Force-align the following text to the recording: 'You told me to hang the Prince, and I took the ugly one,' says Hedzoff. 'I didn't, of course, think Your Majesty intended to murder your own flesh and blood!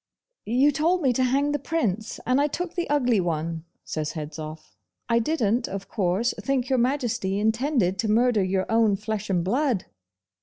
'You 0.47 0.71
told 0.71 1.03
me 1.03 1.13
to 1.13 1.23
hang 1.23 1.51
the 1.51 1.59
Prince, 1.59 2.19
and 2.25 2.41
I 2.41 2.47
took 2.47 2.73
the 2.73 2.89
ugly 2.89 3.19
one,' 3.19 3.65
says 3.83 4.13
Hedzoff. 4.13 4.75
'I 5.09 5.19
didn't, 5.19 5.67
of 5.67 5.89
course, 5.89 6.33
think 6.41 6.69
Your 6.69 6.79
Majesty 6.79 7.37
intended 7.37 7.99
to 7.99 8.09
murder 8.09 8.43
your 8.43 8.65
own 8.67 8.95
flesh 8.95 9.29
and 9.29 9.43
blood! 9.43 9.85